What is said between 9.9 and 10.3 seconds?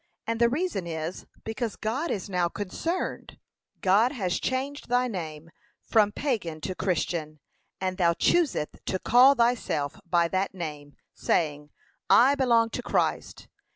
by